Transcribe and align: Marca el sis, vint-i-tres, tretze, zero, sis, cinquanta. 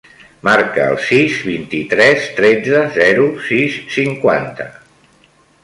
Marca 0.45 0.85
el 0.93 0.95
sis, 1.09 1.35
vint-i-tres, 1.49 2.25
tretze, 2.39 2.81
zero, 2.97 3.29
sis, 3.51 3.77
cinquanta. 3.99 4.69